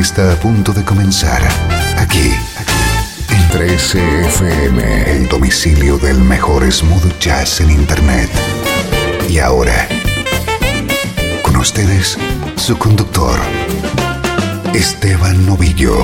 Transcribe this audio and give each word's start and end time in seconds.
Está 0.00 0.32
a 0.32 0.36
punto 0.36 0.72
de 0.72 0.84
comenzar 0.84 1.42
aquí 1.98 2.32
en 3.28 3.48
13FM, 3.50 5.06
el 5.06 5.28
domicilio 5.28 5.98
del 5.98 6.18
mejor 6.18 6.70
smooth 6.70 7.18
jazz 7.18 7.60
en 7.60 7.70
Internet. 7.70 8.30
Y 9.28 9.38
ahora, 9.38 9.86
con 11.42 11.56
ustedes, 11.56 12.16
su 12.56 12.78
conductor, 12.78 13.38
Esteban 14.72 15.44
Novillo. 15.44 15.94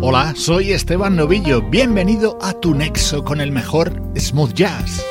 Hola, 0.00 0.34
soy 0.34 0.72
Esteban 0.72 1.14
Novillo. 1.14 1.62
Bienvenido 1.62 2.36
a 2.42 2.54
tu 2.54 2.74
nexo 2.74 3.22
con 3.22 3.40
el 3.40 3.52
mejor 3.52 4.02
smooth 4.16 4.52
jazz. 4.52 5.04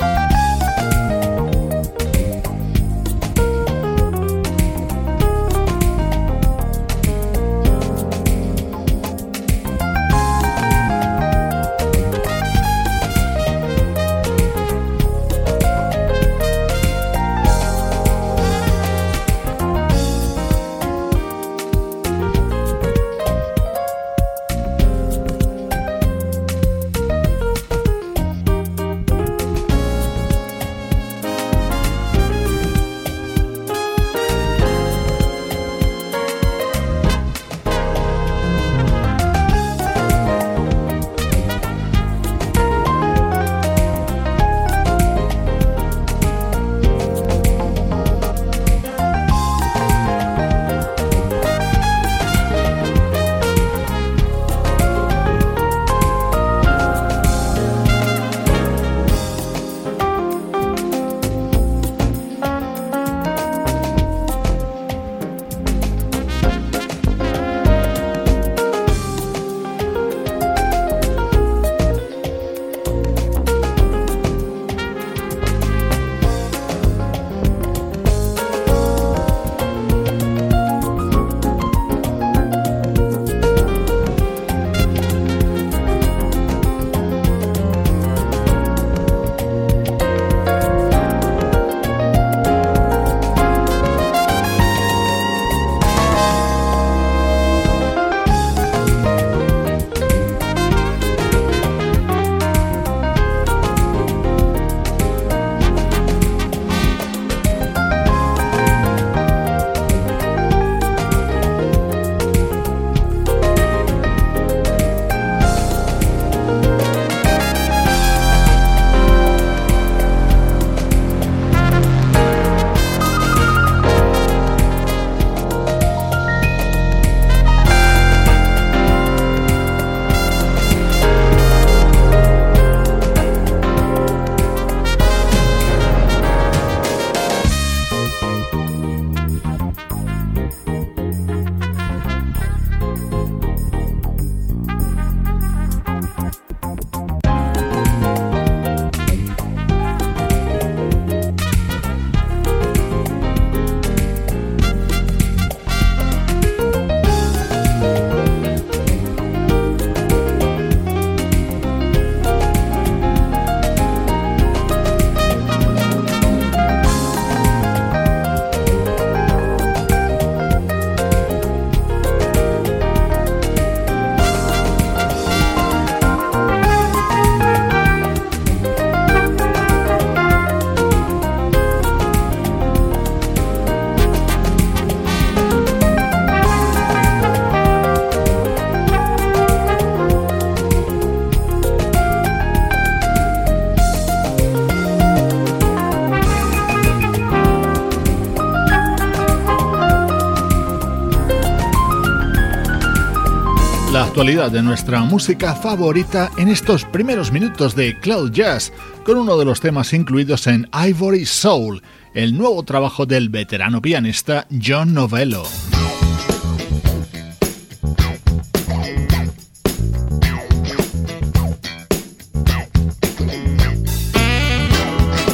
Actualidad 204.19 204.51
de 204.51 204.61
nuestra 204.61 204.99
música 204.99 205.55
favorita 205.55 206.29
en 206.37 206.49
estos 206.49 206.83
primeros 206.83 207.31
minutos 207.31 207.73
de 207.73 207.97
Cloud 208.01 208.33
Jazz, 208.33 208.73
con 209.05 209.17
uno 209.17 209.37
de 209.37 209.45
los 209.45 209.61
temas 209.61 209.93
incluidos 209.93 210.45
en 210.47 210.69
Ivory 210.73 211.25
Soul, 211.25 211.81
el 212.13 212.37
nuevo 212.37 212.61
trabajo 212.63 213.05
del 213.05 213.29
veterano 213.29 213.81
pianista 213.81 214.45
John 214.51 214.93
Novello. 214.93 215.43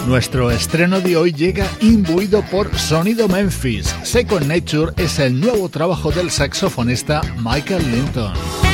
Nuestro 0.07 0.51
estreno 0.51 1.01
de 1.01 1.17
hoy 1.17 1.33
llega 1.33 1.67
imbuido 1.81 2.43
por 2.51 2.77
Sonido 2.77 3.27
Memphis. 3.27 3.95
Second 4.03 4.45
Nature 4.45 4.93
es 5.03 5.17
el 5.17 5.39
nuevo 5.39 5.69
trabajo 5.69 6.11
del 6.11 6.29
saxofonista 6.29 7.21
Michael 7.43 7.91
Linton. 7.91 8.64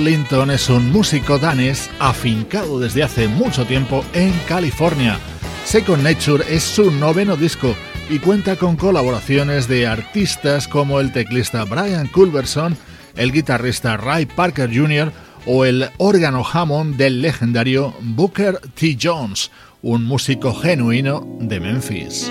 Linton 0.00 0.50
es 0.50 0.68
un 0.68 0.90
músico 0.90 1.38
danés 1.38 1.90
afincado 1.98 2.80
desde 2.80 3.02
hace 3.02 3.28
mucho 3.28 3.64
tiempo 3.64 4.04
en 4.12 4.32
California. 4.48 5.18
Second 5.64 6.02
Nature 6.02 6.44
es 6.48 6.62
su 6.62 6.90
noveno 6.90 7.36
disco 7.36 7.74
y 8.08 8.18
cuenta 8.18 8.56
con 8.56 8.76
colaboraciones 8.76 9.68
de 9.68 9.86
artistas 9.86 10.68
como 10.68 11.00
el 11.00 11.12
teclista 11.12 11.64
Brian 11.64 12.08
Culberson, 12.08 12.76
el 13.16 13.32
guitarrista 13.32 13.96
Ray 13.96 14.26
Parker 14.26 14.70
Jr. 14.74 15.12
o 15.46 15.64
el 15.64 15.88
órgano 15.98 16.44
Hammond 16.44 16.96
del 16.96 17.22
legendario 17.22 17.94
Booker 18.00 18.58
T. 18.74 18.98
Jones, 19.00 19.50
un 19.82 20.04
músico 20.04 20.54
genuino 20.54 21.26
de 21.40 21.60
Memphis. 21.60 22.30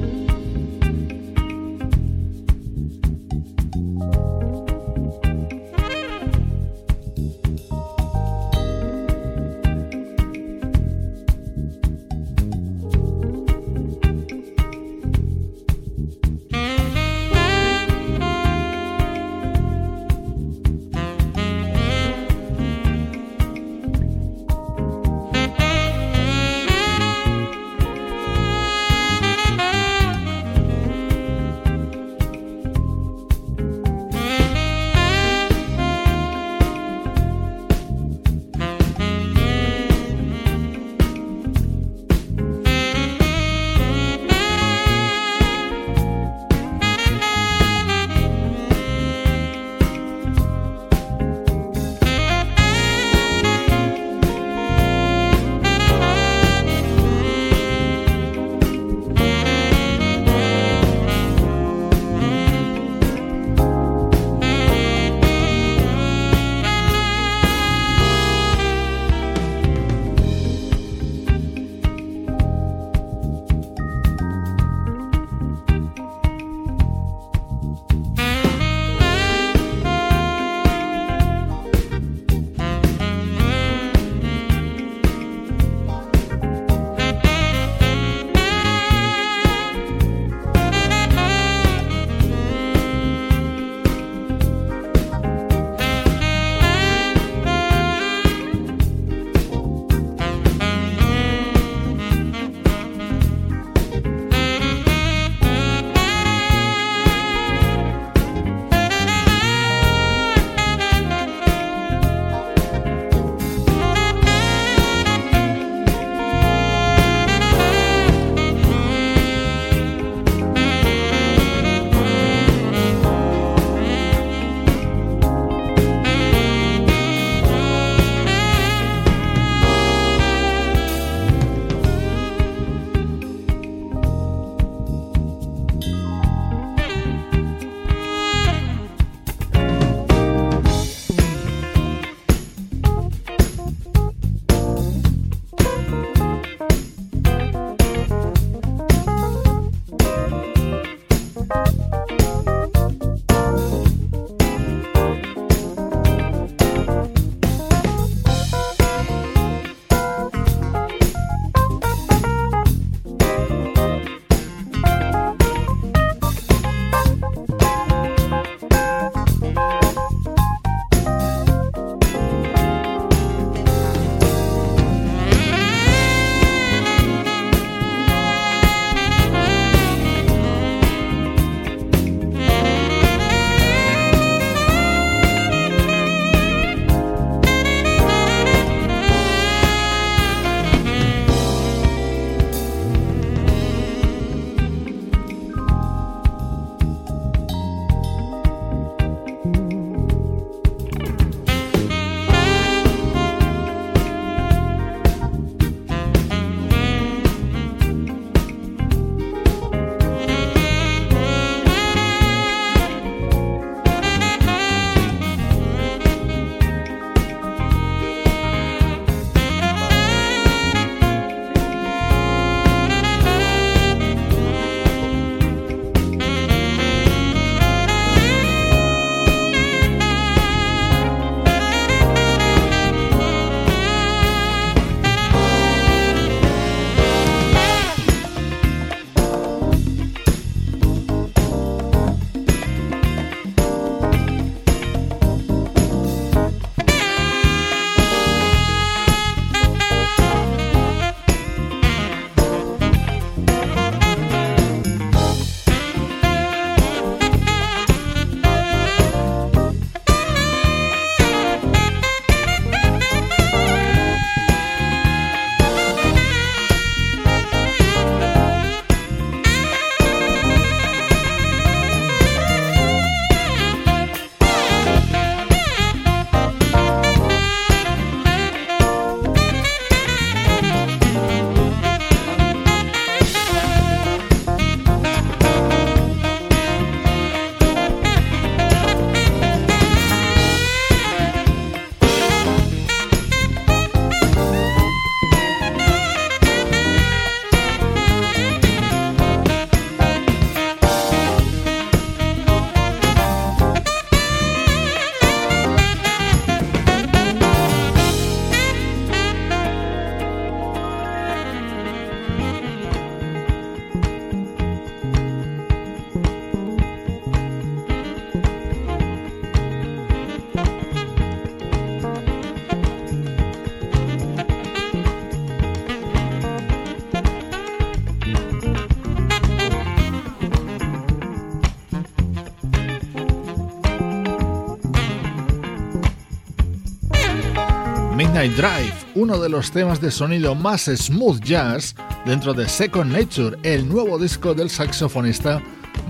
Midnight 338.21 338.55
Drive, 338.55 338.93
uno 339.15 339.39
de 339.39 339.49
los 339.49 339.71
temas 339.71 339.99
de 339.99 340.11
sonido 340.11 340.53
más 340.53 340.83
smooth 340.85 341.41
jazz 341.43 341.95
dentro 342.23 342.53
de 342.53 342.69
Second 342.69 343.11
Nature, 343.11 343.57
el 343.63 343.89
nuevo 343.89 344.19
disco 344.19 344.53
del 344.53 344.69
saxofonista 344.69 345.59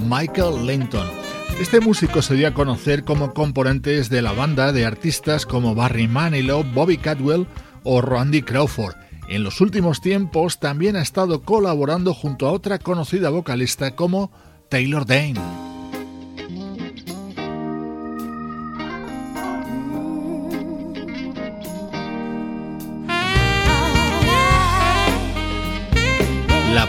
Michael 0.10 0.68
Linton. 0.68 1.08
Este 1.58 1.80
músico 1.80 2.22
se 2.22 2.36
dio 2.36 2.50
a 2.50 2.54
conocer 2.54 3.06
como 3.06 3.34
componentes 3.34 4.10
de 4.10 4.22
la 4.22 4.34
banda 4.34 4.74
de 4.74 4.86
artistas 4.86 5.46
como 5.46 5.74
Barry 5.74 6.10
Manilow, 6.10 6.66
Bobby 6.74 6.98
Cadwell 6.98 7.48
o 7.84 8.02
Randy 8.02 8.42
Crawford. 8.42 8.96
En 9.30 9.46
los 9.46 9.62
últimos 9.62 10.02
tiempos 10.02 10.60
también 10.60 10.98
ha 10.98 11.02
estado 11.02 11.44
colaborando 11.44 12.14
junto 12.14 12.46
a 12.46 12.52
otra 12.52 12.78
conocida 12.78 13.30
vocalista 13.30 13.96
como 13.96 14.34
Taylor 14.68 15.06
Dane. 15.06 15.71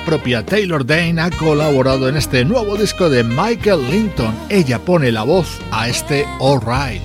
Propia 0.04 0.44
Taylor 0.44 0.84
Dane 0.84 1.20
ha 1.20 1.30
colaborado 1.30 2.08
en 2.08 2.16
este 2.16 2.44
nuevo 2.44 2.76
disco 2.76 3.08
de 3.08 3.24
Michael 3.24 3.90
Linton. 3.90 4.34
Ella 4.48 4.78
pone 4.78 5.10
la 5.10 5.22
voz 5.22 5.58
a 5.70 5.88
este 5.88 6.26
All 6.40 6.60
Right. 6.60 7.02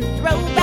throw 0.00 0.08
throw 0.18 0.57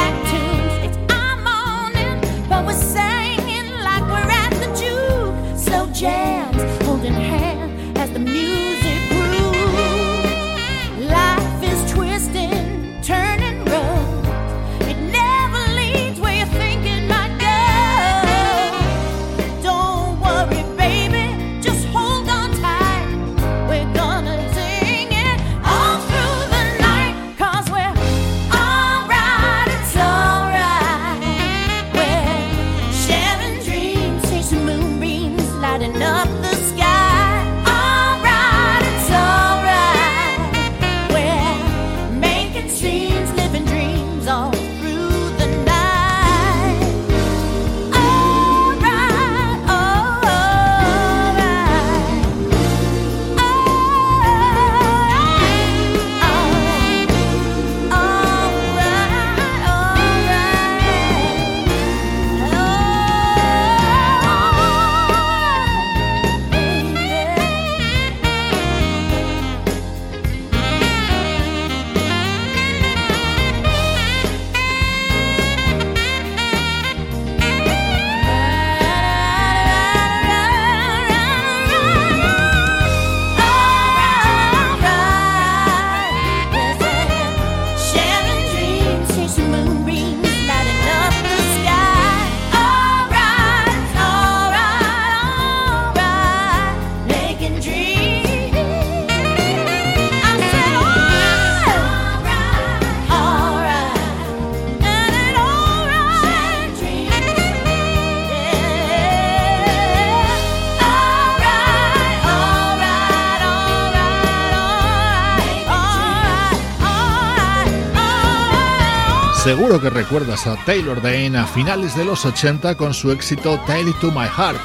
Seguro 119.45 119.79
que 119.79 119.91
recuerdas 119.91 120.47
a 120.47 120.55
Taylor 120.65 120.99
Dane 121.03 121.37
a 121.37 121.45
finales 121.45 121.95
de 121.95 122.03
los 122.03 122.25
80 122.25 122.75
con 122.77 122.95
su 122.95 123.11
éxito 123.11 123.59
Tale 123.67 123.93
to 124.01 124.09
My 124.09 124.25
Heart. 124.25 124.59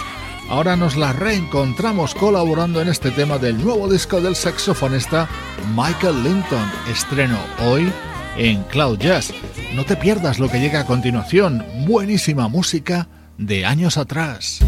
Ahora 0.48 0.74
nos 0.74 0.96
la 0.96 1.12
reencontramos 1.12 2.14
colaborando 2.14 2.80
en 2.80 2.88
este 2.88 3.10
tema 3.10 3.36
del 3.36 3.62
nuevo 3.62 3.92
disco 3.92 4.22
del 4.22 4.34
saxofonista 4.34 5.28
Michael 5.76 6.24
Linton, 6.24 6.66
estreno 6.90 7.36
hoy 7.62 7.92
en 8.38 8.62
Cloud 8.62 8.98
Jazz. 8.98 9.34
No 9.74 9.84
te 9.84 9.96
pierdas 9.96 10.38
lo 10.38 10.48
que 10.48 10.60
llega 10.60 10.80
a 10.80 10.86
continuación, 10.86 11.62
buenísima 11.86 12.48
música 12.48 13.06
de 13.36 13.66
años 13.66 13.98
atrás. 13.98 14.60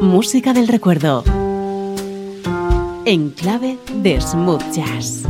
Música 0.00 0.52
del 0.52 0.68
recuerdo. 0.68 1.24
En 3.06 3.30
clave 3.30 3.76
de 3.92 4.20
smooth 4.20 4.62
jazz. 4.72 5.24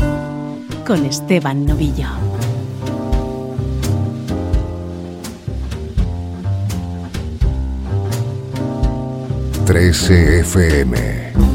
Con 0.86 1.06
Esteban 1.06 1.64
Novillo. 1.64 2.08
Trece 9.64 10.40
FM. 10.40 11.53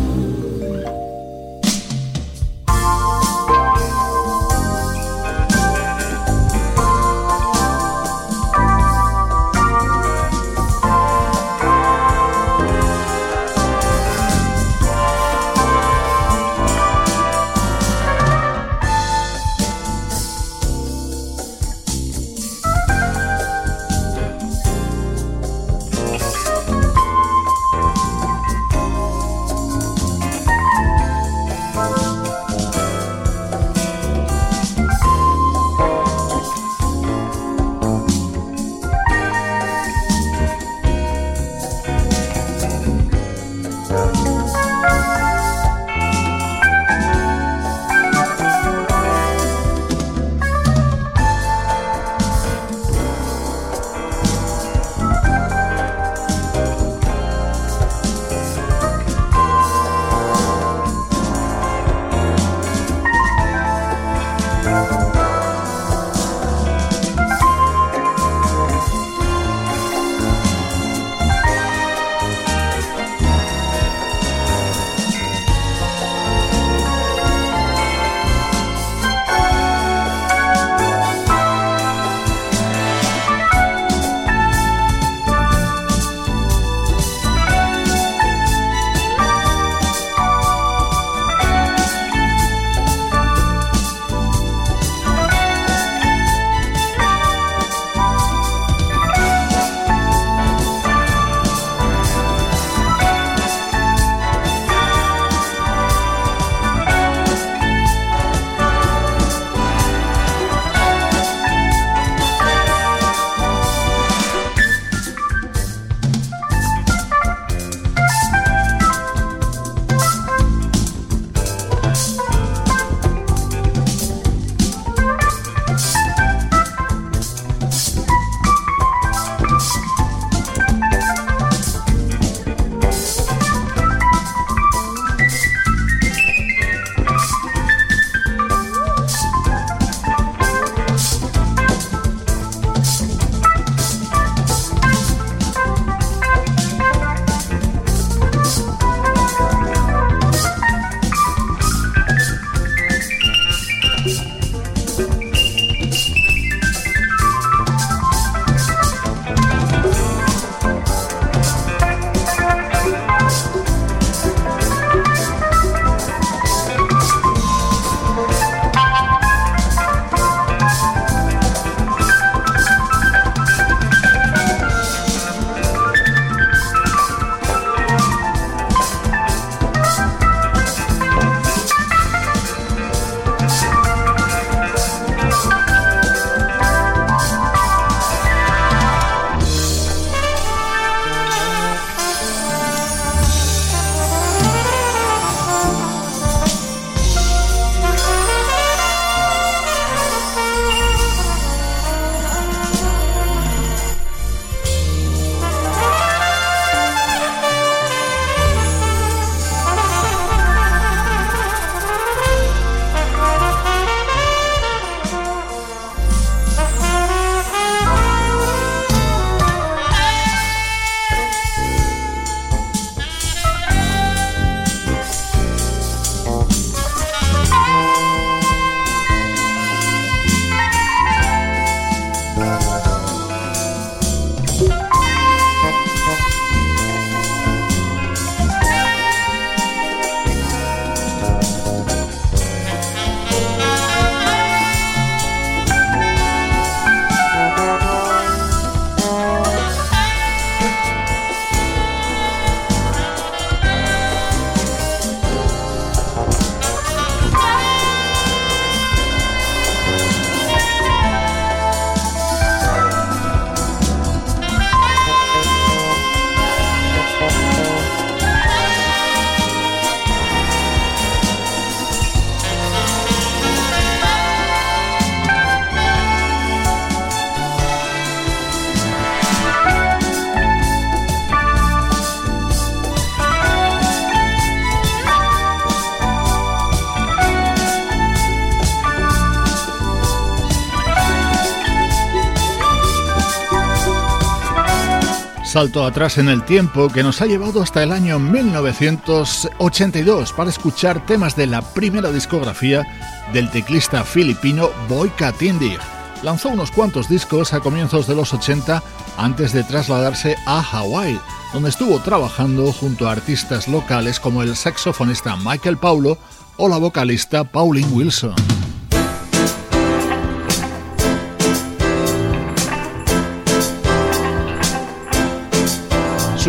Salto 295.50 295.84
atrás 295.84 296.20
en 296.20 296.30
el 296.30 296.44
tiempo 296.44 296.90
que 296.90 297.02
nos 297.02 297.24
ha 297.24 297.26
llevado 297.26 297.64
hasta 297.64 297.82
el 297.82 297.92
año 297.92 298.20
1982 298.20 300.32
para 300.32 300.52
escuchar 300.52 301.04
temas 301.08 301.36
de 301.36 301.48
la 301.48 301.64
primera 301.64 302.12
discografía 302.12 302.86
del 303.34 303.50
teclista 303.50 304.04
filipino 304.04 304.70
Boyka 304.88 305.32
Tindig. 305.32 305.80
Lanzó 306.22 306.50
unos 306.50 306.70
cuantos 306.70 307.10
discos 307.10 307.52
a 307.54 307.62
comienzos 307.62 308.06
de 308.06 308.14
los 308.14 308.32
80 308.32 308.84
antes 309.18 309.52
de 309.52 309.64
trasladarse 309.64 310.38
a 310.46 310.62
Hawái, 310.62 311.20
donde 311.52 311.70
estuvo 311.70 312.00
trabajando 312.00 312.72
junto 312.72 313.10
a 313.10 313.14
artistas 313.14 313.68
locales 313.68 314.20
como 314.20 314.44
el 314.44 314.56
saxofonista 314.56 315.36
Michael 315.36 315.78
Paulo 315.78 316.20
o 316.58 316.70
la 316.70 316.78
vocalista 316.78 317.44
Pauline 317.44 317.88
Wilson. 317.88 318.59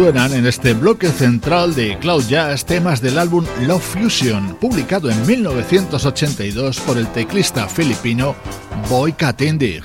Suenan 0.00 0.32
en 0.32 0.46
este 0.46 0.72
bloque 0.72 1.08
central 1.08 1.74
de 1.74 1.98
Cloud 1.98 2.24
Jazz 2.26 2.64
temas 2.64 3.02
del 3.02 3.18
álbum 3.18 3.44
Love 3.66 3.82
Fusion, 3.82 4.56
publicado 4.58 5.10
en 5.10 5.26
1982 5.26 6.80
por 6.80 6.96
el 6.96 7.06
teclista 7.08 7.68
filipino 7.68 8.34
Boy 8.88 9.12
Katindig. 9.12 9.84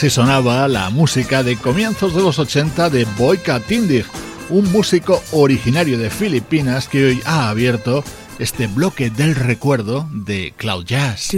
Así 0.00 0.08
sonaba 0.08 0.66
la 0.66 0.88
música 0.88 1.42
de 1.42 1.58
comienzos 1.58 2.14
de 2.14 2.22
los 2.22 2.38
80 2.38 2.88
de 2.88 3.04
Boyka 3.18 3.60
Tindig, 3.60 4.06
un 4.48 4.72
músico 4.72 5.22
originario 5.32 5.98
de 5.98 6.08
Filipinas 6.08 6.88
que 6.88 7.04
hoy 7.04 7.22
ha 7.26 7.50
abierto 7.50 8.02
este 8.38 8.66
bloque 8.66 9.10
del 9.10 9.34
recuerdo 9.34 10.08
de 10.10 10.54
Cloud 10.56 10.86
Jazz. 10.86 11.28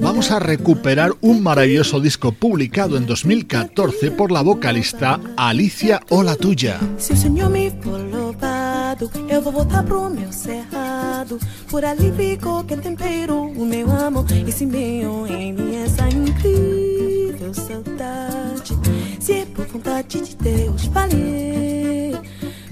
Vamos 0.00 0.30
a 0.30 0.38
recuperar 0.38 1.12
un 1.20 1.42
maravilloso 1.42 2.00
disco 2.00 2.32
publicado 2.32 2.96
en 2.96 3.06
2014 3.06 4.10
por 4.12 4.30
la 4.30 4.42
vocalista 4.42 5.20
Alicia 5.36 6.00
Ola 6.08 6.36
Tuya. 6.36 6.78
Se 6.98 7.14
o 7.14 7.16
Senhor 7.16 7.50
me 7.50 7.70
for 7.82 8.00
louvado, 8.00 9.10
eu 9.28 9.42
vou 9.42 9.52
voltar 9.52 9.84
pro 9.84 10.08
meu 10.10 10.32
cerrado. 10.32 11.38
Por 11.70 11.84
ali 11.84 12.12
ficou 12.12 12.64
que 12.64 12.76
tempero 12.76 13.52
o 13.56 13.64
meu 13.64 13.90
amor. 13.90 14.24
E 14.30 14.52
se 14.52 14.66
meio 14.66 15.26
em 15.26 15.52
mim 15.52 15.76
essa 15.76 16.08
incrível 16.08 17.54
saudade. 17.54 18.76
Se 19.20 19.32
é 19.32 19.46
por 19.46 19.66
vontade 19.66 20.20
de 20.20 20.36
Deus, 20.36 20.86
vale, 20.86 22.16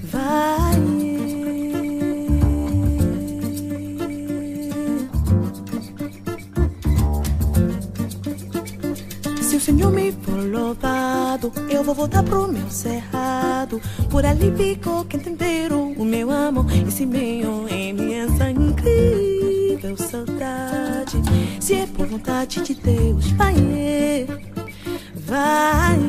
vale. 0.03 1.20
Senhor 9.61 9.91
me 9.91 10.11
for 10.11 10.43
louvado, 10.43 11.53
eu 11.69 11.83
vou 11.83 11.93
voltar 11.93 12.23
pro 12.23 12.51
meu 12.51 12.67
cerrado. 12.71 13.79
Por 14.09 14.25
ali 14.25 14.51
ficou 14.57 15.05
quem 15.05 15.19
tempero 15.19 15.93
o 15.95 16.03
meu 16.03 16.31
amor. 16.31 16.65
Esse 16.87 17.05
meio 17.05 17.67
em 17.69 18.15
essa 18.15 18.49
incrível 18.49 19.95
saudade. 19.97 21.21
Se 21.59 21.75
é 21.75 21.85
por 21.85 22.07
vontade 22.07 22.61
de 22.61 22.73
Deus, 22.73 23.29
vai, 23.33 23.53
vai. 25.27 25.99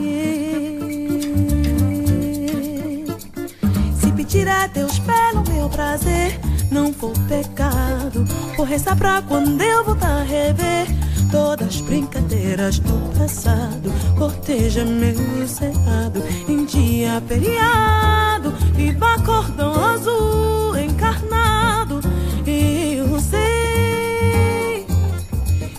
Se 4.01 4.13
pedir 4.13 4.49
a 4.49 4.67
Deus 4.67 4.99
pelo 5.01 5.45
meu 5.55 5.69
prazer, 5.69 6.41
não 6.71 6.91
for 6.91 7.13
pecado. 7.29 8.25
Por 8.57 8.67
rezar 8.67 8.97
pra 8.97 9.21
quando 9.21 9.61
eu 9.61 9.85
voltar 9.85 10.23
a 10.23 10.23
rever 10.23 10.87
todas 11.31 11.69
as 11.69 11.81
brincadeiras 11.83 12.22
do 12.33 13.19
passado. 13.19 13.93
Corteja 14.17 14.85
meu 14.85 15.47
cerrado 15.47 16.23
em 16.49 16.65
dia 16.65 17.23
feriado. 17.29 18.53
Viva 18.75 19.19
cordão 19.23 19.75
azul 19.75 20.77
encarnado. 20.79 22.01
E 22.47 22.97
eu 22.97 23.21
sei, 23.21 24.87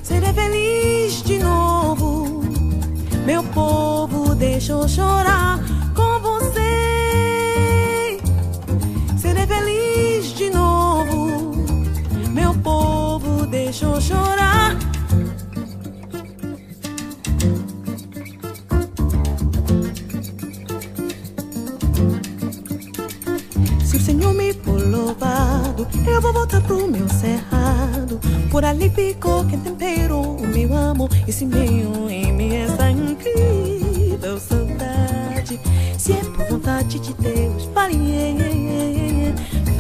serei 0.04 0.34
feliz 0.34 1.24
de 1.24 1.40
novo. 1.40 2.44
Meu 3.26 3.44
povo 3.46 4.36
deixou 4.36 4.88
chorar 4.88 5.63
Eu 26.06 26.22
vou 26.22 26.34
voltar 26.34 26.62
pro 26.62 26.88
meu 26.88 27.08
cerrado. 27.10 28.20
Por 28.52 28.64
ali 28.64 28.90
ficou 28.90 29.46
quem 29.46 29.60
temperou 29.60 30.38
o 30.38 30.48
meu 30.48 30.74
amor. 30.76 31.10
Esse 31.28 31.46
meio 31.46 32.10
em 32.10 32.32
mim, 32.32 32.56
essa 32.56 32.90
incrível 32.90 34.40
saudade. 34.40 35.60
Se 35.98 36.12
é 36.14 36.24
por 36.24 36.46
vontade 36.48 37.00
de 37.00 37.14
Deus, 37.14 37.66
vai, 37.74 37.92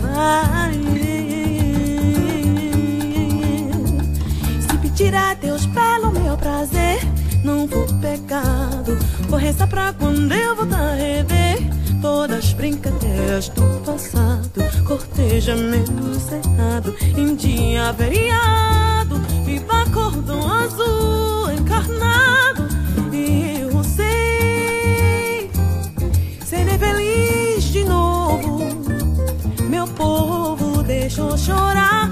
vai. 0.02 0.74
Se 4.62 4.78
pedir 4.78 5.14
a 5.14 5.34
Deus 5.34 5.66
pelo 5.68 6.12
meu 6.12 6.38
prazer, 6.38 7.00
não 7.44 7.68
for 7.68 7.86
pecado. 8.00 8.98
Vou 9.28 9.38
rezar 9.38 9.68
pra 9.68 9.94
quando 9.94 10.32
eu 10.32 10.56
voltar 10.56 10.94
a 10.94 10.96
rever 10.96 11.60
todas 12.02 12.46
as 12.46 12.54
brincadeiras 12.54 13.50
do 13.50 13.82
passado. 13.86 14.43
Corteja 14.94 15.56
meu 15.56 16.20
cerrado 16.20 16.96
em 17.18 17.34
dia 17.36 17.92
feriado. 17.96 19.18
Viva 19.44 19.86
cordão 19.92 20.48
azul 20.48 21.52
encarnado. 21.52 22.68
E 23.12 23.62
eu 23.62 23.84
sei, 23.84 25.50
serei 26.46 26.78
feliz 26.78 27.64
de 27.64 27.84
novo. 27.86 28.60
Meu 29.68 29.88
povo 29.88 30.84
deixou 30.84 31.36
chorar 31.40 32.03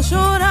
vou 0.00 0.02
chorar. 0.02 0.49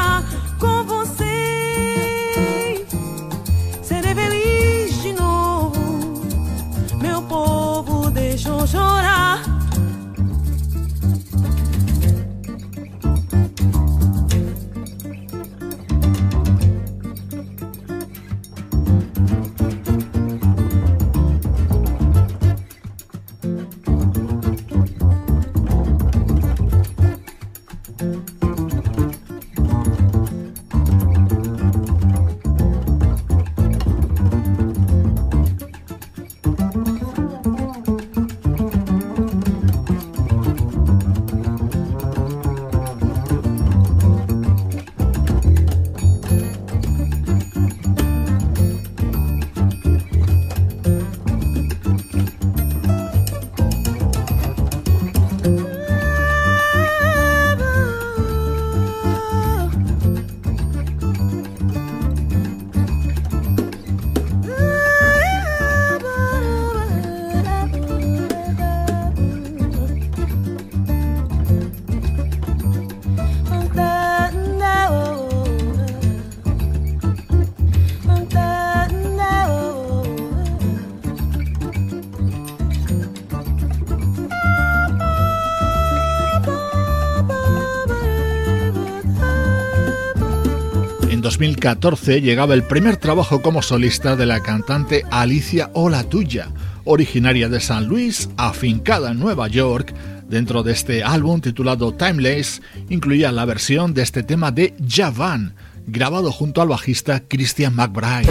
2014 91.39 92.19
llegaba 92.19 92.53
el 92.53 92.63
primer 92.63 92.97
trabajo 92.97 93.41
como 93.41 93.61
solista 93.61 94.17
de 94.17 94.25
la 94.25 94.41
cantante 94.41 95.05
Alicia 95.09 95.71
Ola 95.73 96.03
Tuya, 96.03 96.49
originaria 96.83 97.47
de 97.47 97.61
San 97.61 97.87
Luis, 97.87 98.29
afincada 98.35 99.11
en 99.11 99.19
Nueva 99.19 99.47
York. 99.47 99.95
Dentro 100.27 100.63
de 100.63 100.73
este 100.73 101.01
álbum 101.01 101.39
titulado 101.39 101.93
Timeless 101.93 102.61
incluía 102.89 103.31
la 103.31 103.45
versión 103.45 103.93
de 103.93 104.01
este 104.01 104.21
tema 104.21 104.51
de 104.51 104.73
Javan, 104.85 105.55
grabado 105.87 106.33
junto 106.33 106.61
al 106.61 106.67
bajista 106.67 107.21
Christian 107.21 107.73
McBride. 107.73 108.29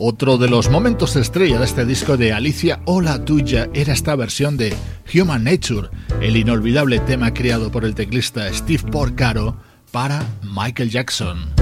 Otro 0.00 0.38
de 0.38 0.48
los 0.48 0.70
momentos 0.70 1.16
estrella 1.16 1.58
de 1.58 1.64
este 1.64 1.84
disco 1.84 2.16
de 2.16 2.32
Alicia 2.32 2.80
o 2.84 3.00
la 3.00 3.24
tuya 3.24 3.68
era 3.74 3.92
esta 3.92 4.14
versión 4.14 4.56
de 4.56 4.72
Human 5.12 5.42
Nature, 5.42 5.88
el 6.20 6.36
inolvidable 6.36 7.00
tema 7.00 7.34
creado 7.34 7.72
por 7.72 7.84
el 7.84 7.96
teclista 7.96 8.48
Steve 8.54 8.84
Porcaro 8.92 9.56
para 9.90 10.24
Michael 10.44 10.90
Jackson. 10.90 11.52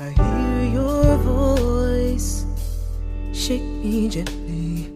I 0.00 0.10
hear 0.10 0.72
your 0.72 1.18
voice 1.18 2.46
shake 3.32 3.60
me 3.60 4.08
gently, 4.08 4.88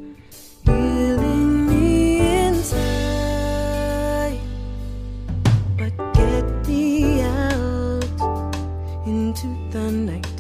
into 9.45 9.79
the 9.79 9.91
nighttime. 9.91 10.32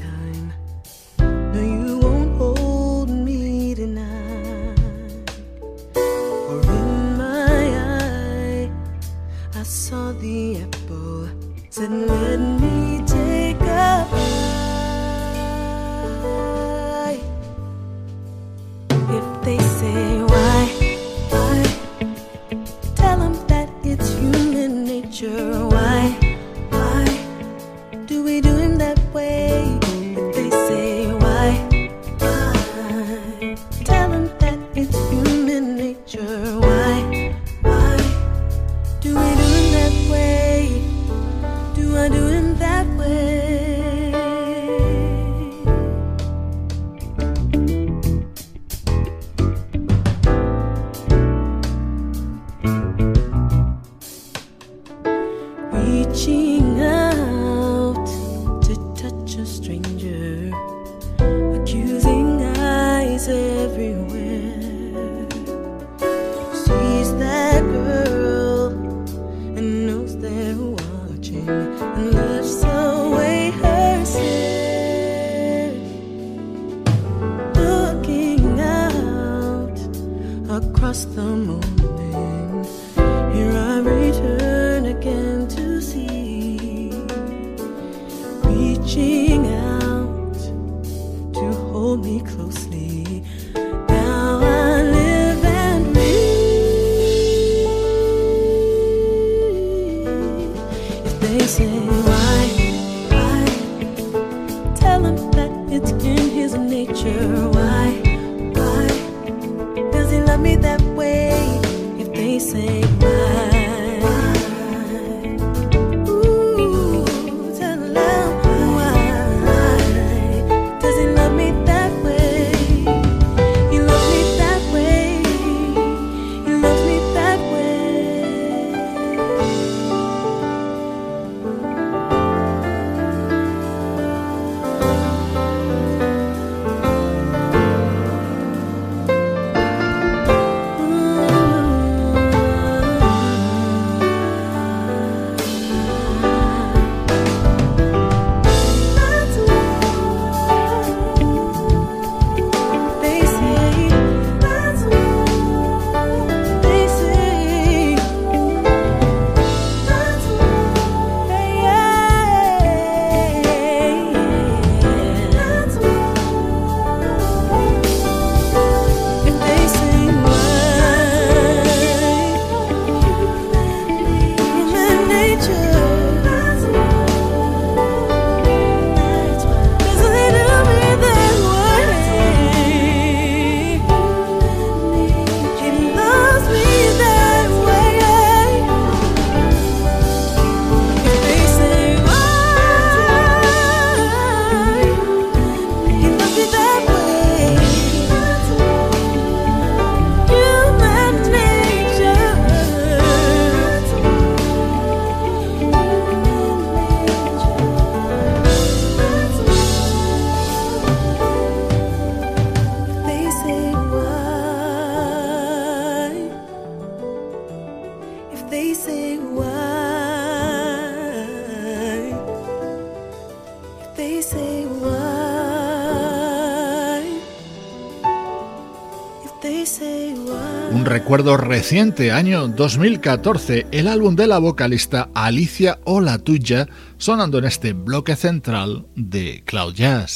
Recuerdo 231.13 231.37
reciente, 231.37 232.11
año 232.11 232.49
2014, 232.49 233.67
el 233.71 233.87
álbum 233.87 234.17
de 234.17 234.27
la 234.27 234.39
vocalista 234.39 235.11
Alicia 235.13 235.79
o 235.85 236.01
la 236.01 236.17
tuya, 236.17 236.69
sonando 236.97 237.37
en 237.37 237.45
este 237.45 237.75
bloque 237.75 238.17
central 238.17 238.87
de 238.97 239.43
Cloud 239.45 239.75
Jazz. 239.75 240.15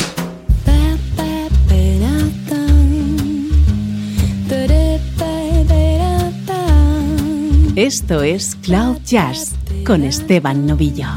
Esto 7.74 8.22
es 8.22 8.56
Cloud 8.62 8.96
Jazz 9.04 9.54
con 9.84 10.02
Esteban 10.02 10.64
Novillo. 10.64 11.08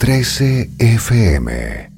13 0.00 0.70
FM 0.80 1.93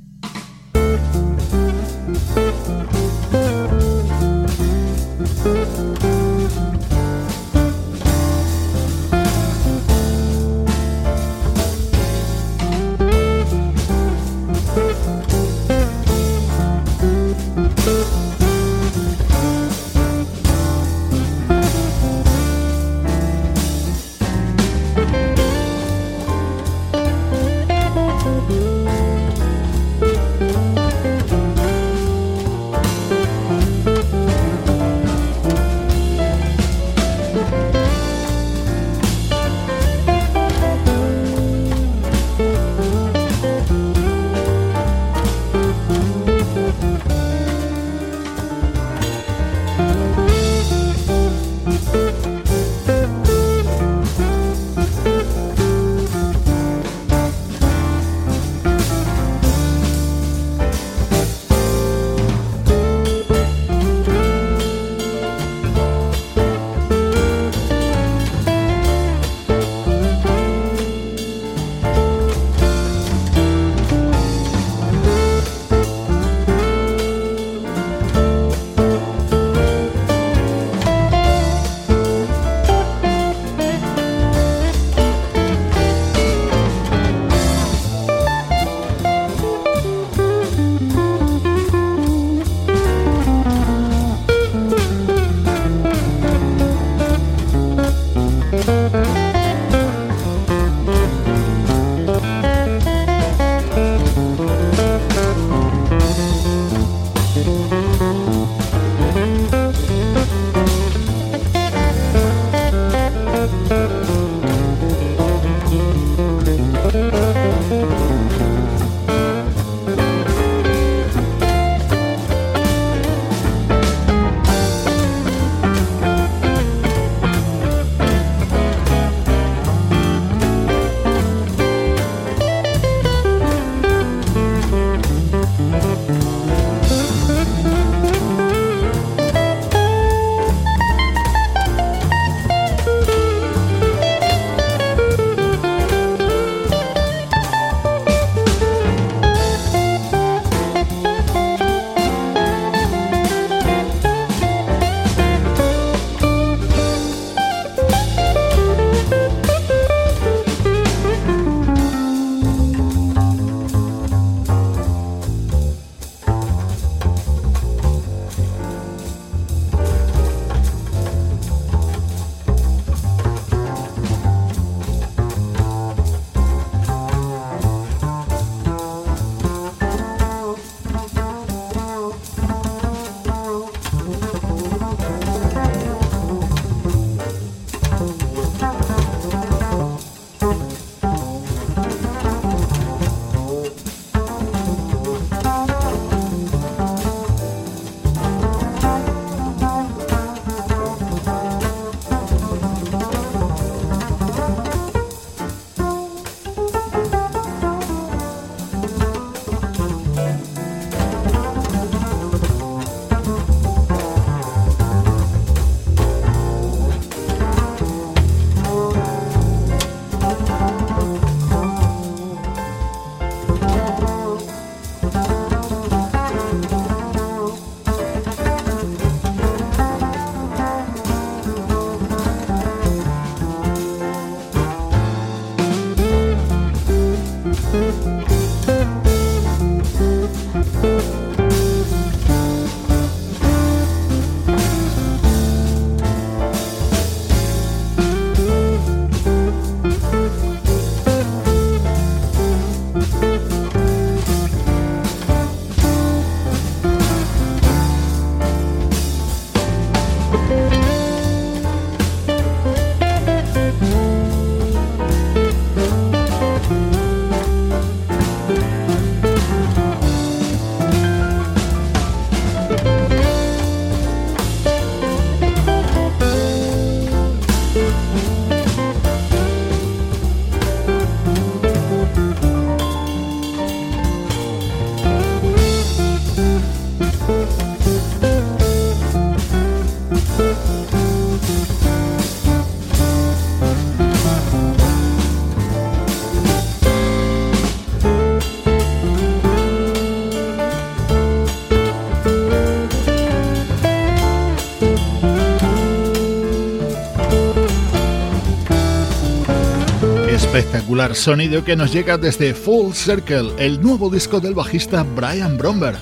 sonido 311.14 311.62
que 311.62 311.76
nos 311.76 311.92
llega 311.92 312.16
desde 312.16 312.54
Full 312.54 312.92
Circle, 312.92 313.52
el 313.58 313.82
nuevo 313.82 314.08
disco 314.08 314.40
del 314.40 314.54
bajista 314.54 315.02
Brian 315.02 315.58
Bromberg. 315.58 315.98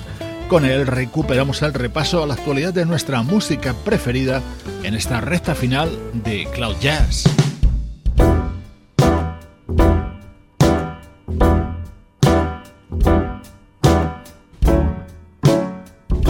Con 0.47 0.63
él 0.63 0.87
recuperamos 0.87 1.61
el 1.63 1.73
repaso 1.73 2.23
a 2.23 2.27
la 2.27 2.35
actualidad 2.35 2.73
de 2.73 2.85
nuestra 2.85 3.21
música 3.21 3.73
preferida 3.83 4.41
en 4.83 4.95
esta 4.95 5.19
recta 5.19 5.53
final 5.53 5.89
de 6.13 6.47
Cloud 6.53 6.77
Jazz. 6.79 7.34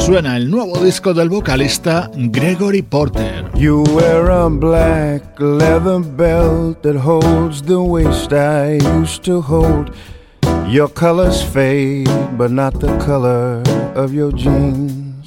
Suena 0.05 0.37
el 0.37 0.51
nuevo 0.51 0.77
disco 0.83 1.15
del 1.15 1.29
vocalista 1.29 2.11
Gregory 2.15 2.83
Porter. 2.83 3.49
You 3.55 3.83
wear 3.95 4.29
a 4.29 4.47
black 4.47 5.39
leather 5.39 5.99
belt 5.99 6.83
that 6.83 6.95
holds 6.95 7.63
the 7.63 7.81
waist 7.81 8.31
I 8.31 8.77
used 8.99 9.23
to 9.23 9.41
hold. 9.41 9.95
Your 10.69 10.89
colors 10.89 11.41
fade, 11.41 12.07
but 12.37 12.51
not 12.51 12.79
the 12.79 12.95
color 13.03 13.63
of 13.95 14.13
your 14.13 14.31
jeans. 14.31 15.25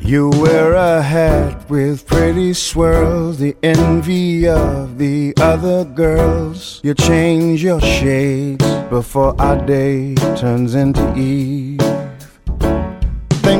You 0.00 0.28
wear 0.42 0.74
a 0.74 1.00
hat 1.00 1.70
with 1.70 2.06
pretty 2.06 2.52
swirls, 2.52 3.38
the 3.38 3.56
envy 3.62 4.46
of 4.46 4.98
the 4.98 5.32
other 5.40 5.86
girls. 5.86 6.82
You 6.84 6.92
change 6.92 7.64
your 7.64 7.80
shades 7.80 8.66
before 8.90 9.34
our 9.40 9.56
day 9.64 10.14
turns 10.36 10.74
into 10.74 11.00
eve. 11.16 11.85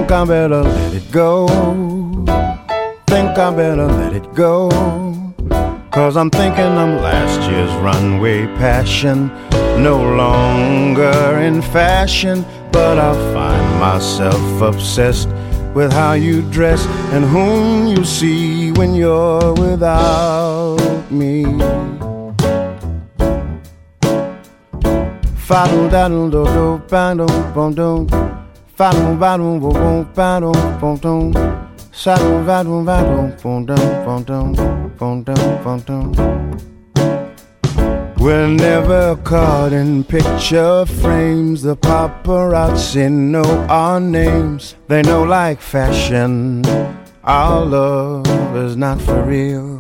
Think 0.06 0.20
I 0.20 0.24
better 0.24 0.62
let 0.62 0.94
it 0.94 1.10
go. 1.10 1.48
Think 3.08 3.36
I 3.36 3.50
better 3.50 3.86
let 3.86 4.12
it 4.12 4.34
go. 4.34 4.70
Cause 5.90 6.16
I'm 6.16 6.30
thinking 6.30 6.64
I'm 6.64 7.02
last 7.02 7.50
year's 7.50 7.72
runway 7.82 8.46
passion 8.54 9.32
no 9.82 9.96
longer 9.96 11.40
in 11.40 11.60
fashion, 11.60 12.44
but 12.70 13.00
I 13.00 13.14
find 13.34 13.80
myself 13.80 14.62
obsessed 14.62 15.28
with 15.74 15.92
how 15.92 16.12
you 16.12 16.42
dress 16.52 16.86
and 17.10 17.24
whom 17.24 17.88
you 17.88 18.04
see 18.04 18.70
when 18.74 18.94
you're 18.94 19.54
without 19.54 21.10
me. 21.10 21.42
Fa-dum 25.34 25.88
da 25.90 26.06
dum 26.08 26.30
do 26.30 26.44
do 26.44 26.80
ba 26.88 27.12
dum 27.16 27.52
bum 27.52 27.74
dum 27.74 28.25
Fadon, 28.76 29.16
badon, 29.18 29.58
bon, 29.58 30.04
padon, 30.12 30.78
ponton. 30.78 31.32
Sadon, 31.92 32.44
vadon, 32.44 32.84
vadon, 32.84 33.32
ponton, 33.40 34.04
ponton, 34.04 34.54
ponton, 34.98 35.58
ponton. 35.64 36.12
We're 38.18 38.48
never 38.48 39.16
caught 39.24 39.72
in 39.72 40.04
picture 40.04 40.84
frames. 40.84 41.62
The 41.62 41.74
paparazzi 41.74 43.10
know 43.10 43.66
our 43.70 43.98
names. 43.98 44.74
They 44.88 45.00
know 45.00 45.22
like 45.22 45.62
fashion. 45.62 46.62
Our 47.24 47.64
love 47.64 48.26
is 48.56 48.76
not 48.76 49.00
for 49.00 49.22
real. 49.22 49.75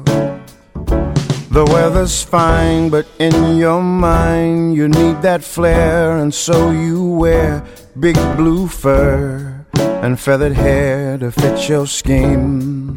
The 1.56 1.64
weather's 1.72 2.22
fine, 2.22 2.90
but 2.90 3.06
in 3.18 3.56
your 3.56 3.82
mind 3.82 4.74
you 4.74 4.88
need 4.88 5.22
that 5.22 5.42
flair, 5.42 6.18
and 6.18 6.32
so 6.32 6.70
you 6.70 7.02
wear 7.02 7.64
big 7.98 8.16
blue 8.36 8.68
fur 8.68 9.64
and 10.04 10.20
feathered 10.20 10.52
hair 10.52 11.16
to 11.16 11.30
fit 11.30 11.68
your 11.68 11.86
scheme. 11.86 12.96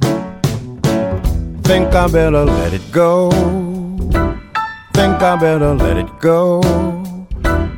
Think 1.64 1.96
I 1.96 2.08
better 2.08 2.44
let 2.44 2.74
it 2.74 2.92
go 2.92 3.32
think 5.00 5.22
I 5.22 5.36
better 5.38 5.74
let 5.76 5.98
it 5.98 6.20
go. 6.20 6.62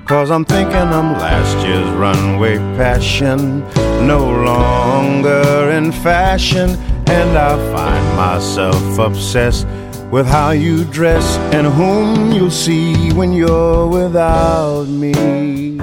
Cause 0.06 0.32
I'm 0.32 0.44
thinking 0.44 0.88
I'm 1.00 1.14
last 1.14 1.56
year's 1.66 1.90
runway 1.92 2.58
passion, 2.76 3.60
no 4.08 4.22
longer 4.44 5.70
in 5.70 5.92
fashion. 5.92 6.70
And 7.08 7.38
I 7.38 7.52
find 7.74 8.06
myself 8.18 8.98
obsessed 8.98 9.68
with 10.12 10.28
how 10.28 10.52
you 10.52 10.84
dress 10.86 11.38
and 11.54 11.66
whom 11.66 12.32
you'll 12.32 12.52
see 12.52 13.14
when 13.14 13.32
you're 13.32 13.88
without 13.88 14.84
me. 14.88 15.78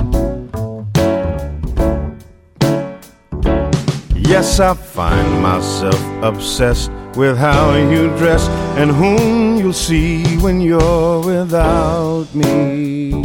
Yes, 4.15 4.61
I 4.61 4.75
find 4.75 5.43
myself 5.43 5.99
obsessed 6.23 6.91
with 7.17 7.39
how 7.39 7.75
you 7.75 8.09
dress 8.19 8.47
and 8.77 8.91
whom 8.91 9.57
you'll 9.57 9.73
see 9.73 10.37
when 10.37 10.61
you're 10.61 11.25
without 11.25 12.27
me. 12.35 13.25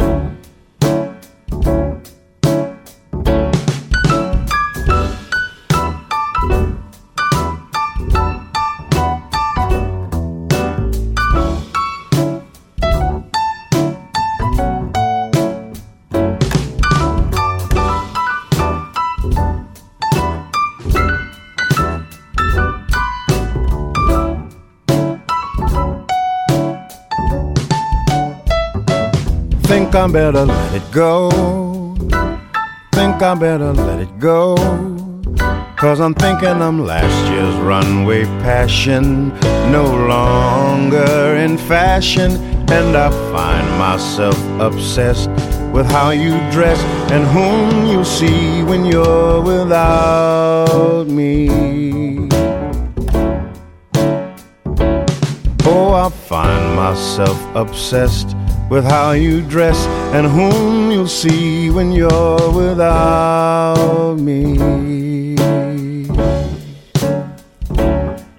I 29.94 30.08
better 30.08 30.44
let 30.44 30.74
it 30.74 30.90
go. 30.90 31.30
Think 32.92 33.22
I 33.22 33.34
better 33.36 33.72
let 33.72 34.00
it 34.00 34.18
go. 34.18 34.56
Cause 35.76 36.00
I'm 36.00 36.14
thinking 36.14 36.48
I'm 36.48 36.84
last 36.84 37.30
year's 37.30 37.54
runway 37.56 38.24
passion, 38.42 39.28
no 39.70 39.84
longer 39.84 41.36
in 41.36 41.56
fashion. 41.56 42.32
And 42.72 42.96
I 42.96 43.10
find 43.30 43.68
myself 43.78 44.36
obsessed 44.60 45.28
with 45.72 45.86
how 45.86 46.10
you 46.10 46.38
dress 46.50 46.80
and 47.12 47.24
whom 47.28 47.86
you 47.86 48.04
see 48.04 48.64
when 48.64 48.84
you're 48.84 49.40
without 49.42 51.06
me. 51.06 52.28
Oh, 55.64 55.92
I 55.94 56.10
find 56.10 56.74
myself 56.74 57.38
obsessed 57.54 58.34
with 58.74 58.84
how 58.84 59.12
you 59.12 59.40
dress 59.42 59.86
and 60.16 60.26
whom 60.26 60.90
you'll 60.90 61.06
see 61.06 61.70
when 61.70 61.92
you're 61.92 62.50
without 62.50 64.16
me. 64.18 65.36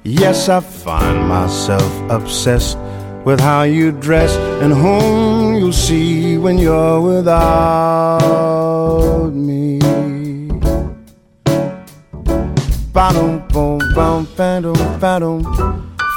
Yes, 0.04 0.50
I 0.50 0.60
find 0.60 1.26
myself 1.26 1.90
obsessed 2.10 2.78
with 3.24 3.40
how 3.40 3.64
you 3.64 3.94
dress 3.94 4.36
and 4.62 4.74
whom 4.74 5.56
you'll 5.56 5.72
see 5.72 6.38
when 6.38 6.58
you're 6.58 7.00
without 7.00 8.12
me. 9.32 9.80
Ba-dum, 12.92 13.42
boom, 13.54 13.80
bum, 13.96 14.28
ba-dum, 14.36 15.00
ba-dum, 15.00 15.44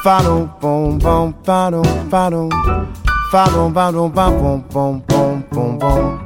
ba-dum, 0.03 0.51
boom, 0.61 0.99
bum, 0.99 1.35
ba-dum, 1.45 2.09
ba-dum. 2.11 3.08
Fadon, 3.31 3.73
badon, 3.75 4.11
bam, 4.11 4.33
bom, 4.41 4.63
bom, 4.73 5.03
bom, 5.07 5.43
bom, 5.51 5.79
bom. 5.79 6.19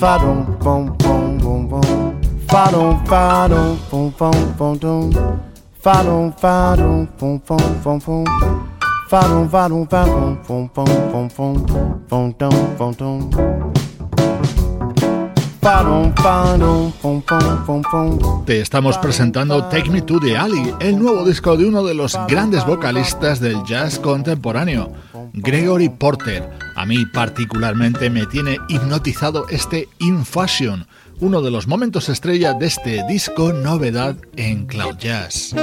Fadon, 0.00 0.46
bom, 0.64 0.96
bom, 0.96 1.38
bom, 1.38 1.68
bom. 1.68 2.18
Fadon, 2.48 3.04
fadon, 3.06 3.76
bom, 3.90 4.10
bom, 4.18 4.32
bom, 4.56 4.78
bom. 4.78 5.10
Fadon, 5.84 6.32
fadon, 6.40 7.06
bom, 7.18 7.38
bom, 7.46 7.58
bom, 7.84 7.98
bom. 7.98 8.24
Fadon, 9.10 9.48
fadon, 9.50 9.84
bam, 9.90 10.38
bom, 10.48 10.70
bom, 10.74 10.86
bom, 11.12 11.28
bom, 11.36 11.56
bom. 11.58 12.02
Bom, 12.08 12.32
bom, 12.38 12.76
bom, 12.78 13.30
bom. 13.30 13.81
Te 18.44 18.60
estamos 18.60 18.98
presentando 18.98 19.64
Take 19.66 19.90
Me 19.90 20.02
to 20.02 20.18
the 20.18 20.36
Alley, 20.36 20.74
el 20.80 20.98
nuevo 20.98 21.24
disco 21.24 21.56
de 21.56 21.66
uno 21.66 21.84
de 21.84 21.94
los 21.94 22.18
grandes 22.26 22.66
vocalistas 22.66 23.38
del 23.38 23.62
jazz 23.62 24.00
contemporáneo. 24.00 24.92
Gregory 25.34 25.88
Porter. 25.88 26.50
A 26.74 26.84
mí 26.84 27.06
particularmente 27.06 28.10
me 28.10 28.26
tiene 28.26 28.56
hipnotizado 28.68 29.46
este 29.50 29.88
In 30.00 30.24
Fashion, 30.24 30.84
uno 31.20 31.40
de 31.42 31.52
los 31.52 31.68
momentos 31.68 32.08
estrella 32.08 32.54
de 32.54 32.66
este 32.66 33.04
disco 33.06 33.52
novedad 33.52 34.16
en 34.34 34.66
Cloud 34.66 34.96
Jazz. 34.98 35.54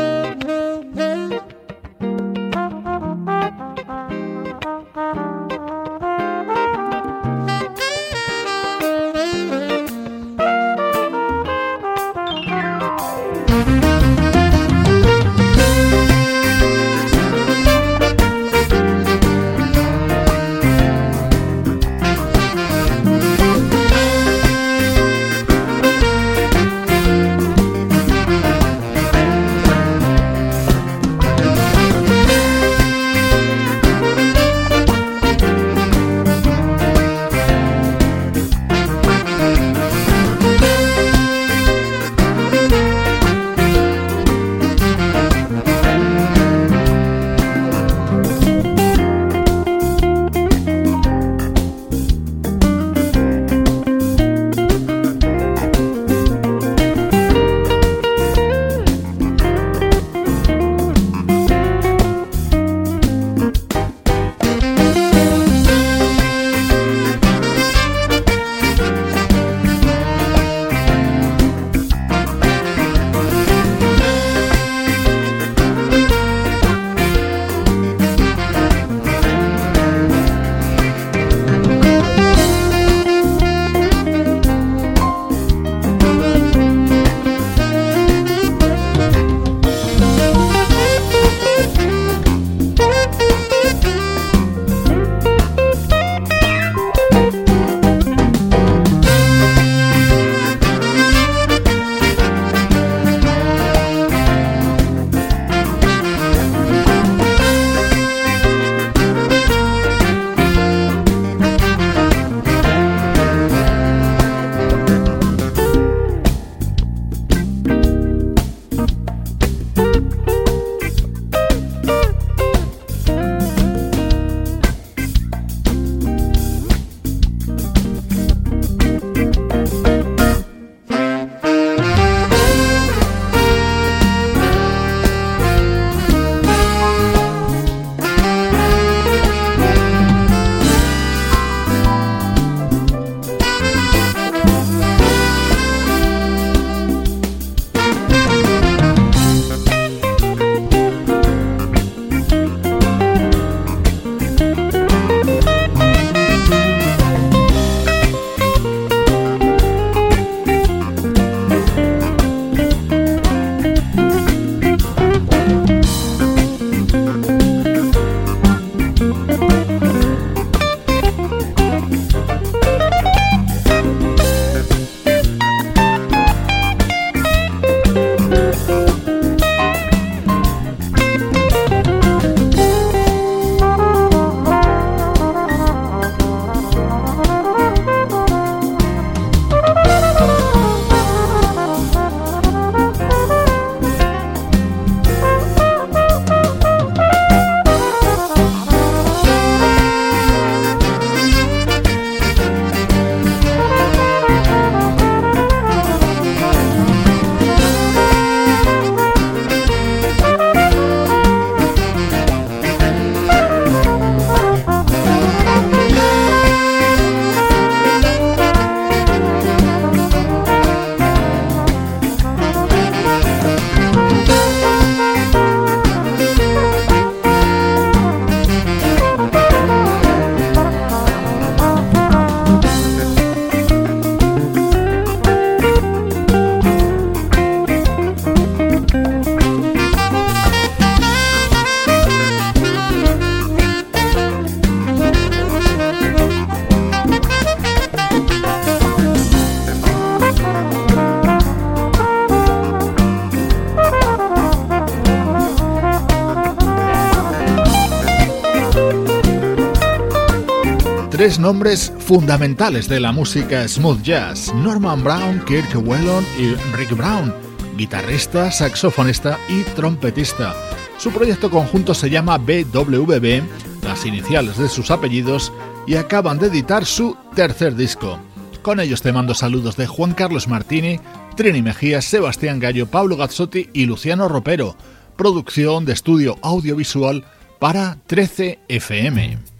Tres 261.20 261.38
nombres 261.38 261.92
fundamentales 262.00 262.88
de 262.88 263.02
la 263.02 263.12
música 263.12 263.68
smooth 263.68 264.02
jazz, 264.02 264.54
Norman 264.56 265.04
Brown, 265.04 265.44
Kirk 265.46 265.76
Whelan 265.76 266.26
y 266.40 266.56
Rick 266.78 266.96
Brown, 266.96 267.36
guitarrista, 267.76 268.50
saxofonista 268.50 269.38
y 269.50 269.64
trompetista. 269.64 270.56
Su 270.98 271.12
proyecto 271.12 271.52
conjunto 271.52 271.94
se 271.94 272.10
llama 272.10 272.38
BWB, 272.38 273.44
las 273.84 274.06
iniciales 274.06 274.58
de 274.58 274.70
sus 274.70 274.92
apellidos, 274.92 275.52
y 275.86 275.96
acaban 275.96 276.40
de 276.40 276.48
editar 276.48 276.86
su 276.86 277.18
tercer 277.36 277.76
disco. 277.76 278.18
Con 278.62 278.80
ellos 278.80 279.02
te 279.02 279.12
mando 279.12 279.34
saludos 279.34 279.76
de 279.76 279.88
Juan 279.88 280.14
Carlos 280.14 280.48
Martini, 280.48 281.02
Trini 281.36 281.62
Mejía, 281.62 282.02
Sebastián 282.02 282.62
Gallo, 282.62 282.88
Pablo 282.88 283.18
Gazzotti 283.18 283.70
y 283.74 283.88
Luciano 283.88 284.30
Ropero. 284.30 284.78
Producción 285.18 285.84
de 285.84 285.92
estudio 285.92 286.38
audiovisual 286.42 287.26
para 287.60 287.98
13 288.08 288.60
FM. 288.70 289.59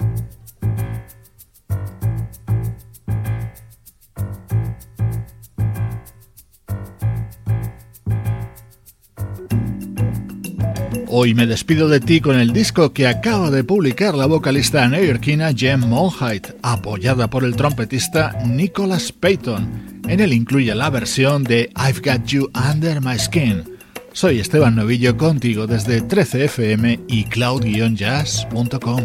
Hoy 11.22 11.36
me 11.36 11.46
despido 11.46 11.90
de 11.90 12.00
ti 12.00 12.22
con 12.22 12.40
el 12.40 12.54
disco 12.54 12.94
que 12.94 13.06
acaba 13.06 13.52
de 13.52 13.66
publicar 13.66 14.16
la 14.16 14.26
vocalista 14.26 14.88
neoyorquina 14.88 15.52
Jem 15.52 15.82
Monheit, 15.82 16.48
apoyada 16.62 17.30
por 17.30 17.44
el 17.44 17.58
trompetista 17.58 18.38
Nicholas 18.46 19.12
Payton. 19.12 20.00
En 20.08 20.22
él 20.22 20.32
incluye 20.32 20.74
la 20.74 20.90
versión 20.90 21.44
de 21.44 21.74
I've 21.76 22.00
Got 22.00 22.26
You 22.28 22.50
Under 22.72 23.02
My 23.02 23.20
Skin. 23.20 23.66
Soy 24.14 24.40
Esteban 24.40 24.78
Novillo 24.78 25.18
contigo 25.18 25.68
desde 25.68 26.02
13fm 26.02 27.02
y 27.10 27.26
cloud-jazz.com. 27.26 29.04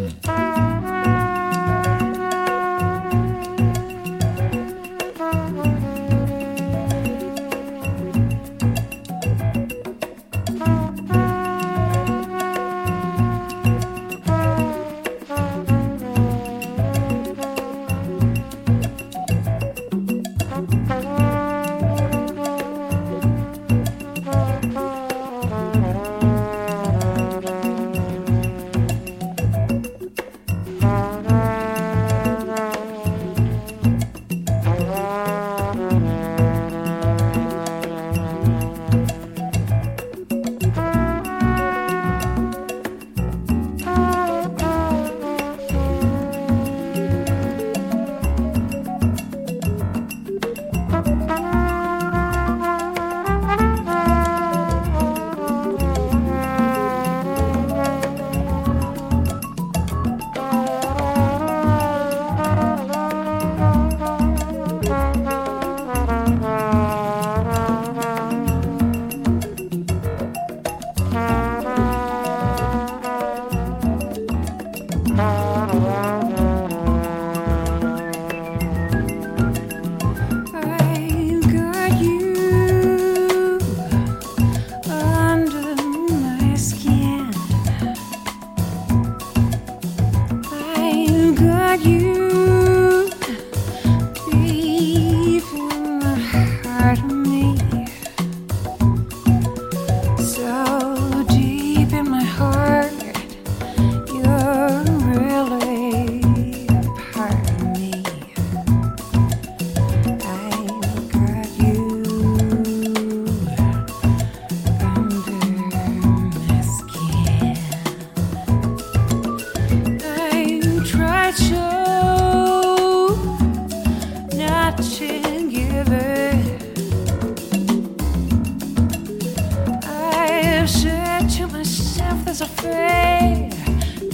is 132.35 132.41
afraid, 132.41 133.51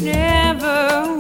never. 0.02 1.19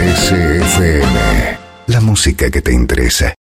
13FM, 0.00 1.58
la 1.88 2.00
música 2.00 2.50
que 2.50 2.62
te 2.62 2.72
interesa. 2.72 3.34